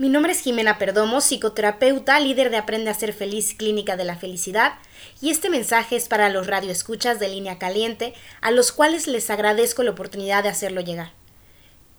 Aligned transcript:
Mi 0.00 0.08
nombre 0.08 0.30
es 0.30 0.42
Jimena 0.42 0.78
Perdomo, 0.78 1.20
psicoterapeuta, 1.20 2.20
líder 2.20 2.50
de 2.50 2.56
Aprende 2.56 2.88
a 2.88 2.94
ser 2.94 3.12
feliz 3.12 3.52
Clínica 3.54 3.96
de 3.96 4.04
la 4.04 4.14
Felicidad, 4.14 4.74
y 5.20 5.30
este 5.30 5.50
mensaje 5.50 5.96
es 5.96 6.06
para 6.06 6.28
los 6.28 6.46
radioescuchas 6.46 7.18
de 7.18 7.28
línea 7.28 7.58
caliente, 7.58 8.14
a 8.40 8.52
los 8.52 8.70
cuales 8.70 9.08
les 9.08 9.28
agradezco 9.28 9.82
la 9.82 9.90
oportunidad 9.90 10.44
de 10.44 10.50
hacerlo 10.50 10.82
llegar. 10.82 11.10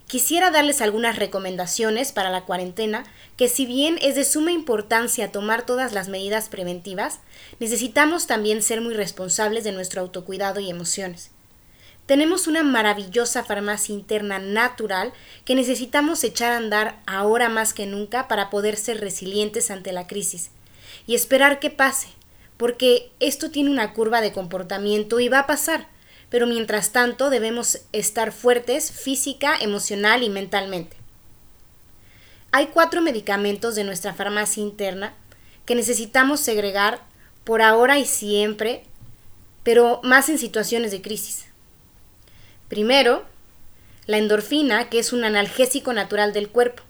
Quisiera 0.08 0.50
darles 0.50 0.80
algunas 0.80 1.18
recomendaciones 1.18 2.14
para 2.14 2.30
la 2.30 2.46
cuarentena, 2.46 3.04
que 3.36 3.50
si 3.50 3.66
bien 3.66 4.00
es 4.02 4.16
de 4.16 4.24
suma 4.24 4.54
importancia 4.54 5.34
tomar 5.34 5.66
todas 5.66 5.92
las 5.92 6.08
medidas 6.08 6.48
preventivas, 6.48 7.20
necesitamos 7.60 8.28
también 8.28 8.64
ser 8.64 8.80
muy 8.80 8.94
responsables 8.94 9.66
de 9.66 9.74
nuestro 9.74 10.00
autocuidado 10.00 10.62
y 10.62 10.70
emociones. 10.70 11.32
Tenemos 12.10 12.48
una 12.48 12.64
maravillosa 12.64 13.44
farmacia 13.44 13.94
interna 13.94 14.40
natural 14.40 15.14
que 15.46 15.54
necesitamos 15.54 16.24
echar 16.24 16.54
a 16.54 16.58
andar 16.58 17.00
ahora 17.06 17.50
más 17.50 17.72
que 17.72 17.86
nunca 17.86 18.28
para 18.28 18.50
poder 18.50 18.78
ser 18.78 19.00
resilientes 19.00 19.70
ante 19.70 19.94
la 19.94 20.08
crisis 20.08 20.50
y 21.06 21.14
esperar 21.14 21.60
que 21.60 21.70
pase, 21.70 22.08
porque 22.58 23.12
esto 23.20 23.52
tiene 23.52 23.70
una 23.70 23.94
curva 23.94 24.22
de 24.22 24.32
comportamiento 24.32 25.20
y 25.20 25.30
va 25.30 25.42
a 25.42 25.46
pasar, 25.46 25.88
pero 26.32 26.48
mientras 26.48 26.92
tanto 26.92 27.30
debemos 27.30 27.82
estar 27.92 28.32
fuertes 28.32 28.92
física, 28.92 29.56
emocional 29.62 30.24
y 30.24 30.32
mentalmente. 30.32 30.98
Hay 32.52 32.70
cuatro 32.74 33.04
medicamentos 33.04 33.76
de 33.76 33.84
nuestra 33.84 34.16
farmacia 34.16 34.64
interna 34.64 35.14
que 35.68 35.76
necesitamos 35.76 36.40
segregar 36.40 37.04
por 37.44 37.62
ahora 37.62 38.00
y 38.00 38.06
siempre, 38.06 38.84
pero 39.62 40.02
más 40.04 40.28
en 40.30 40.40
situaciones 40.40 40.90
de 40.90 41.04
crisis. 41.04 41.49
Primero, 42.70 43.26
la 44.06 44.18
endorfina, 44.18 44.90
que 44.90 45.00
es 45.00 45.12
un 45.12 45.24
analgésico 45.24 45.92
natural 45.92 46.34
del 46.34 46.50
cuerpo. 46.50 46.84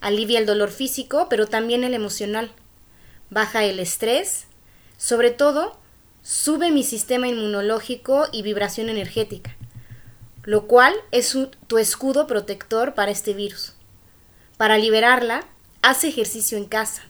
Alivia 0.00 0.38
el 0.38 0.46
dolor 0.46 0.70
físico, 0.70 1.28
pero 1.28 1.46
también 1.46 1.84
el 1.84 1.94
emocional. 1.94 2.50
Baja 3.30 3.64
el 3.64 3.78
estrés. 3.78 4.46
Sobre 4.96 5.30
todo, 5.30 5.78
sube 6.22 6.70
mi 6.70 6.82
sistema 6.82 7.28
inmunológico 7.28 8.26
y 8.32 8.42
vibración 8.42 8.88
energética, 8.88 9.56
lo 10.42 10.66
cual 10.66 10.94
es 11.10 11.36
tu 11.66 11.78
escudo 11.78 12.26
protector 12.26 12.94
para 12.94 13.10
este 13.10 13.34
virus. 13.34 13.74
Para 14.56 14.76
liberarla, 14.76 15.46
haz 15.82 16.04
ejercicio 16.04 16.58
en 16.58 16.64
casa. 16.64 17.02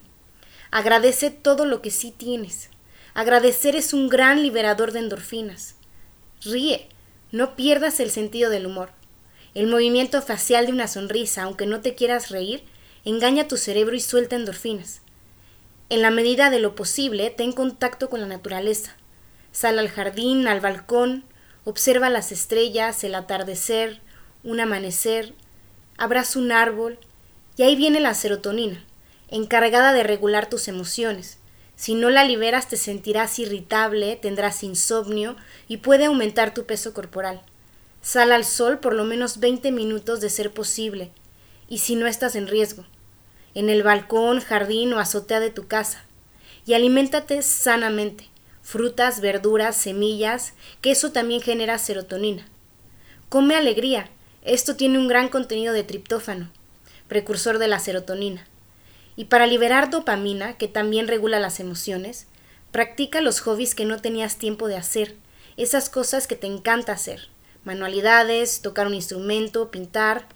Agradece 0.71 1.31
todo 1.31 1.65
lo 1.65 1.81
que 1.83 1.91
sí 1.91 2.11
tienes. 2.11 2.69
Agradecer 3.15 3.75
es 3.75 3.95
un 3.95 4.09
gran 4.09 4.43
liberador 4.43 4.93
de 4.93 5.01
endorfinas. 5.01 5.77
Ríe, 6.43 6.89
no 7.31 7.57
pierdas 7.57 8.01
el 8.01 8.11
sentido 8.11 8.51
del 8.51 8.67
humor. 8.67 8.91
El 9.55 9.67
movimiento 9.67 10.21
facial 10.23 10.67
de 10.67 10.73
una 10.73 10.89
sonrisa, 10.89 11.43
aunque 11.43 11.67
no 11.67 11.81
te 11.81 11.95
quieras 11.95 12.31
reír, 12.31 12.65
engaña 13.05 13.49
tu 13.49 13.57
cerebro 13.57 13.97
y 13.97 14.01
suelta 14.01 14.37
endorfinas. 14.37 15.03
En 15.91 16.03
la 16.03 16.11
medida 16.11 16.51
de 16.51 16.59
lo 16.59 16.75
posible, 16.75 17.31
ten 17.31 17.53
contacto 17.53 18.11
con 18.11 18.21
la 18.21 18.27
naturaleza. 18.27 18.97
Sal 19.53 19.79
al 19.79 19.89
jardín, 19.89 20.47
al 20.47 20.61
balcón, 20.61 21.25
observa 21.65 22.11
las 22.11 22.33
estrellas, 22.33 23.03
el 23.05 23.15
atardecer, 23.15 24.01
un 24.43 24.61
amanecer, 24.61 25.35
abraza 25.97 26.39
un 26.39 26.53
árbol, 26.53 26.99
y 27.57 27.63
ahí 27.63 27.75
viene 27.75 28.01
la 28.01 28.15
serotonina, 28.15 28.85
encargada 29.29 29.93
de 29.93 30.03
regular 30.03 30.49
tus 30.49 30.69
emociones, 30.69 31.39
si 31.79 31.95
no 31.95 32.11
la 32.11 32.25
liberas 32.25 32.67
te 32.67 32.77
sentirás 32.77 33.39
irritable, 33.39 34.17
tendrás 34.17 34.65
insomnio 34.65 35.37
y 35.69 35.77
puede 35.77 36.07
aumentar 36.07 36.53
tu 36.53 36.67
peso 36.67 36.93
corporal. 36.93 37.41
Sal 38.03 38.33
al 38.33 38.45
sol 38.45 38.81
por 38.81 38.95
lo 38.95 39.05
menos 39.05 39.39
20 39.39 39.71
minutos 39.71 40.21
de 40.21 40.29
ser 40.29 40.51
posible, 40.51 41.13
y 41.69 41.79
si 41.79 41.95
no 41.95 42.09
estás 42.09 42.35
en 42.35 42.49
riesgo, 42.49 42.85
en 43.55 43.69
el 43.69 43.85
balcón, 43.85 44.41
jardín 44.41 44.93
o 44.93 44.99
azotea 44.99 45.39
de 45.39 45.51
tu 45.51 45.69
casa. 45.69 46.05
Y 46.67 46.75
aliméntate 46.75 47.43
sanamente, 47.43 48.29
frutas, 48.61 49.21
verduras, 49.21 49.77
semillas, 49.77 50.55
que 50.81 50.91
eso 50.91 51.13
también 51.13 51.41
genera 51.41 51.79
serotonina. 51.79 52.49
Come 53.29 53.55
alegría, 53.55 54.11
esto 54.43 54.75
tiene 54.75 54.99
un 54.99 55.07
gran 55.07 55.29
contenido 55.29 55.73
de 55.73 55.85
triptófano, 55.85 56.51
precursor 57.07 57.61
de 57.61 57.69
la 57.69 57.79
serotonina. 57.79 58.49
Y 59.19 59.25
para 59.25 59.49
liberar 59.49 59.91
dopamina, 59.91 60.57
que 60.57 60.69
también 60.69 61.09
regula 61.09 61.41
las 61.41 61.59
emociones, 61.59 62.29
practica 62.71 63.21
los 63.21 63.41
hobbies 63.41 63.75
que 63.75 63.85
no 63.85 64.01
tenías 64.01 64.39
tiempo 64.39 64.69
de 64.69 64.77
hacer, 64.77 65.17
esas 65.57 65.91
cosas 65.91 66.29
que 66.29 66.37
te 66.37 66.47
encanta 66.47 66.93
hacer, 66.93 67.27
manualidades, 67.65 68.63
tocar 68.63 68.87
un 68.87 68.95
instrumento, 68.95 69.73
pintar. 69.73 70.29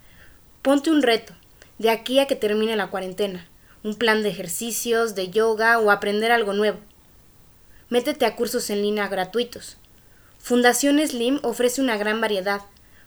Ponte 0.61 0.91
un 0.91 1.01
reto, 1.01 1.31
de 1.77 1.91
aquí 1.91 2.19
a 2.19 2.27
que 2.27 2.35
termine 2.35 2.75
la 2.75 2.87
cuarentena, 2.87 3.47
un 3.85 3.95
plan 3.95 4.21
de 4.21 4.27
ejercicios, 4.27 5.15
de 5.15 5.29
yoga 5.29 5.79
o 5.79 5.89
aprender 5.89 6.33
algo 6.33 6.51
nuevo. 6.51 6.79
Métete 7.87 8.25
a 8.25 8.35
cursos 8.35 8.69
en 8.69 8.81
línea 8.81 9.07
gratuitos. 9.07 9.77
Fundación 10.39 10.99
Slim 11.07 11.39
ofrece 11.43 11.79
una 11.79 11.95
gran 11.95 12.19
variedad, 12.19 12.59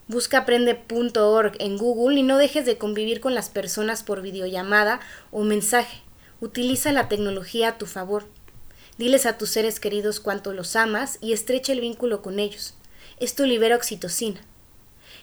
Busca 0.08 0.38
aprende.org 0.38 1.56
en 1.58 1.78
Google 1.78 2.20
y 2.20 2.22
no 2.22 2.38
dejes 2.38 2.64
de 2.64 2.78
convivir 2.78 3.20
con 3.20 3.34
las 3.34 3.48
personas 3.48 4.04
por 4.04 4.22
videollamada 4.22 5.00
o 5.32 5.42
mensaje. 5.42 6.00
Utiliza 6.40 6.92
la 6.92 7.08
tecnología 7.08 7.70
a 7.70 7.78
tu 7.78 7.86
favor. 7.86 8.28
Diles 8.98 9.26
a 9.26 9.36
tus 9.36 9.50
seres 9.50 9.80
queridos 9.80 10.20
cuánto 10.20 10.52
los 10.52 10.76
amas 10.76 11.18
y 11.20 11.32
estrecha 11.32 11.72
el 11.72 11.80
vínculo 11.80 12.22
con 12.22 12.38
ellos. 12.38 12.74
Esto 13.18 13.46
libera 13.46 13.74
oxitocina. 13.74 14.40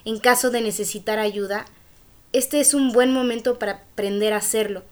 En 0.04 0.18
caso 0.18 0.50
de 0.50 0.60
necesitar 0.60 1.18
ayuda, 1.18 1.64
este 2.34 2.60
es 2.60 2.74
un 2.74 2.92
buen 2.92 3.10
momento 3.10 3.58
para 3.58 3.72
aprender 3.72 4.34
a 4.34 4.38
hacerlo. 4.38 4.82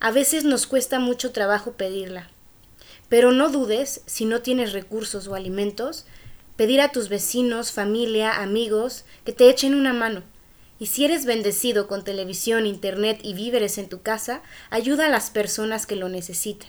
A 0.00 0.10
veces 0.10 0.42
nos 0.42 0.66
cuesta 0.66 0.98
mucho 0.98 1.30
trabajo 1.30 1.74
pedirla. 1.74 2.30
Pero 3.08 3.30
no 3.30 3.48
dudes, 3.48 4.02
si 4.06 4.24
no 4.24 4.40
tienes 4.40 4.72
recursos 4.72 5.28
o 5.28 5.36
alimentos, 5.36 6.04
pedir 6.60 6.82
a 6.82 6.92
tus 6.92 7.08
vecinos, 7.08 7.72
familia, 7.72 8.42
amigos 8.42 9.06
que 9.24 9.32
te 9.32 9.48
echen 9.48 9.74
una 9.74 9.94
mano. 9.94 10.22
Y 10.78 10.88
si 10.88 11.06
eres 11.06 11.24
bendecido 11.24 11.88
con 11.88 12.04
televisión, 12.04 12.66
internet 12.66 13.18
y 13.22 13.32
víveres 13.32 13.78
en 13.78 13.88
tu 13.88 14.02
casa, 14.02 14.42
ayuda 14.68 15.06
a 15.06 15.08
las 15.08 15.30
personas 15.30 15.86
que 15.86 15.96
lo 15.96 16.10
necesiten. 16.10 16.68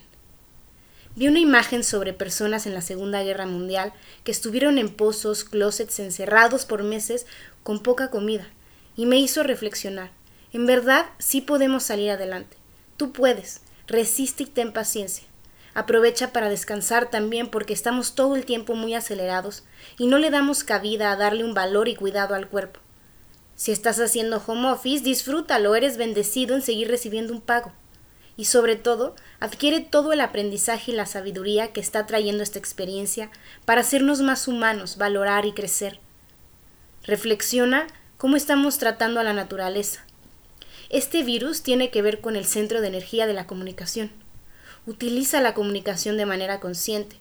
Vi 1.17 1.27
una 1.27 1.39
imagen 1.39 1.83
sobre 1.83 2.13
personas 2.13 2.67
en 2.67 2.73
la 2.73 2.79
Segunda 2.79 3.21
Guerra 3.21 3.45
Mundial 3.47 3.91
que 4.23 4.31
estuvieron 4.31 4.77
en 4.77 4.87
pozos, 4.87 5.43
closets, 5.43 5.99
encerrados 5.99 6.63
por 6.63 6.83
meses 6.83 7.25
con 7.61 7.83
poca 7.83 8.09
comida, 8.09 8.47
y 8.95 9.05
me 9.05 9.19
hizo 9.19 9.43
reflexionar. 9.43 10.11
En 10.53 10.67
verdad, 10.67 11.07
sí 11.19 11.41
podemos 11.41 11.83
salir 11.83 12.11
adelante. 12.11 12.55
Tú 12.95 13.11
puedes. 13.11 13.59
Resiste 13.87 14.43
y 14.43 14.45
ten 14.45 14.71
paciencia. 14.71 15.25
Aprovecha 15.73 16.33
para 16.33 16.49
descansar 16.49 17.09
también 17.09 17.49
porque 17.49 17.73
estamos 17.73 18.13
todo 18.13 18.35
el 18.35 18.45
tiempo 18.45 18.75
muy 18.75 18.93
acelerados 18.93 19.63
y 19.97 20.07
no 20.07 20.17
le 20.17 20.29
damos 20.29 20.63
cabida 20.63 21.11
a 21.11 21.15
darle 21.15 21.43
un 21.43 21.53
valor 21.53 21.87
y 21.87 21.95
cuidado 21.95 22.35
al 22.35 22.49
cuerpo. 22.49 22.81
Si 23.55 23.71
estás 23.71 23.99
haciendo 23.99 24.41
home 24.45 24.69
office, 24.71 25.03
disfrútalo, 25.03 25.75
eres 25.75 25.97
bendecido 25.97 26.55
en 26.55 26.61
seguir 26.61 26.89
recibiendo 26.89 27.31
un 27.31 27.41
pago. 27.41 27.71
Y 28.35 28.45
sobre 28.45 28.75
todo, 28.75 29.15
adquiere 29.39 29.81
todo 29.81 30.13
el 30.13 30.21
aprendizaje 30.21 30.91
y 30.91 30.95
la 30.95 31.05
sabiduría 31.05 31.71
que 31.71 31.79
está 31.79 32.05
trayendo 32.05 32.43
esta 32.43 32.59
experiencia 32.59 33.29
para 33.65 33.81
hacernos 33.81 34.21
más 34.21 34.47
humanos, 34.47 34.97
valorar 34.97 35.45
y 35.45 35.51
crecer. 35.53 35.99
Reflexiona 37.03 37.87
cómo 38.17 38.35
estamos 38.35 38.77
tratando 38.77 39.19
a 39.19 39.23
la 39.23 39.33
naturaleza. 39.33 40.05
Este 40.89 41.23
virus 41.23 41.61
tiene 41.61 41.91
que 41.91 42.01
ver 42.01 42.19
con 42.19 42.35
el 42.35 42.45
centro 42.45 42.81
de 42.81 42.87
energía 42.87 43.27
de 43.27 43.33
la 43.33 43.47
comunicación. 43.47 44.11
Utiliza 44.87 45.41
la 45.41 45.53
comunicación 45.53 46.17
de 46.17 46.25
manera 46.25 46.59
consciente. 46.59 47.17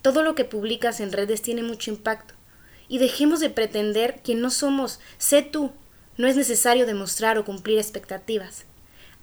Todo 0.00 0.22
lo 0.22 0.36
que 0.36 0.44
publicas 0.44 1.00
en 1.00 1.10
redes 1.10 1.42
tiene 1.42 1.62
mucho 1.62 1.90
impacto. 1.90 2.34
Y 2.86 2.98
dejemos 2.98 3.40
de 3.40 3.50
pretender 3.50 4.22
que 4.22 4.36
no 4.36 4.50
somos. 4.50 5.00
Sé 5.18 5.42
tú. 5.42 5.72
No 6.16 6.28
es 6.28 6.36
necesario 6.36 6.86
demostrar 6.86 7.36
o 7.38 7.44
cumplir 7.44 7.78
expectativas. 7.78 8.64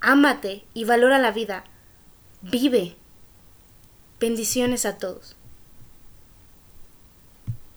Ámate 0.01 0.65
y 0.73 0.83
valora 0.83 1.17
la 1.17 1.31
vida. 1.31 1.63
Vive. 2.41 2.95
Bendiciones 4.19 4.85
a 4.85 4.97
todos. 4.97 5.36